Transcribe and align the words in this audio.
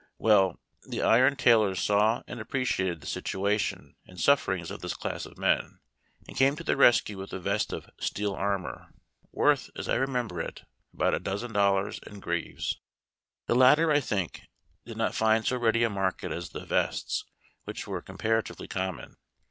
Well, 0.17 0.59
the 0.89 1.03
iron 1.03 1.35
tailors 1.35 1.79
saw 1.79 2.23
and 2.25 2.39
appreciated 2.39 3.01
the 3.01 3.05
situation 3.05 3.97
and 4.07 4.19
sufferings 4.19 4.71
of 4.71 4.81
this 4.81 4.95
class 4.95 5.27
of 5.27 5.37
men, 5.37 5.79
and 6.27 6.35
came 6.35 6.55
to 6.55 6.63
the 6.63 6.75
rescue 6.75 7.19
with 7.19 7.31
a 7.33 7.39
vest 7.39 7.71
of 7.71 7.87
steel 7.99 8.33
armor, 8.33 8.87
worth, 9.31 9.69
as 9.75 9.87
I 9.87 9.93
remember 9.97 10.41
it, 10.41 10.63
about 10.91 11.13
a 11.13 11.19
dozen 11.19 11.53
dollars, 11.53 11.99
and 12.03 12.19
greaves. 12.19 12.81
The 13.45 13.53
latter, 13.53 13.91
I 13.91 13.99
think, 13.99 14.41
did 14.85 14.97
not 14.97 15.13
find 15.13 15.45
so 15.45 15.57
ready 15.57 15.83
a 15.83 15.89
market 15.91 16.31
as 16.31 16.49
the 16.49 16.65
vests, 16.65 17.23
which 17.65 17.85
were 17.85 18.01
comparatively 18.01 18.67
common. 18.67 19.17